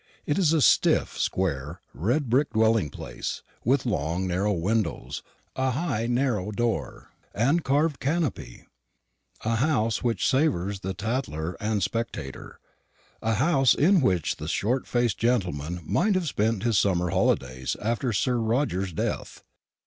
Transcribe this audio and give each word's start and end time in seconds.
It 0.25 0.39
is 0.39 0.51
a 0.51 0.63
stiff, 0.63 1.15
square, 1.15 1.79
red 1.93 2.27
brick 2.27 2.53
dwelling 2.53 2.89
place, 2.89 3.43
with 3.63 3.85
long 3.85 4.25
narrow 4.25 4.51
windows, 4.51 5.21
a 5.55 5.69
high 5.69 6.07
narrow 6.07 6.49
door, 6.49 7.11
and 7.35 7.63
carved 7.63 7.99
canopy; 7.99 8.65
a 9.45 9.57
house 9.57 10.01
which 10.03 10.27
savours 10.27 10.77
of 10.77 10.81
the 10.81 10.93
Tatler 10.95 11.55
and 11.59 11.83
Spectator; 11.83 12.59
a 13.21 13.35
house 13.35 13.75
in 13.75 14.01
which 14.01 14.37
the 14.37 14.47
short 14.47 14.87
faced 14.87 15.19
gentleman 15.19 15.81
might 15.85 16.15
have 16.15 16.27
spent 16.27 16.63
his 16.63 16.79
summer 16.79 17.11
holidays 17.11 17.75
after 17.79 18.11
Sir 18.11 18.37
Roger's 18.37 18.93
death. 18.93 19.43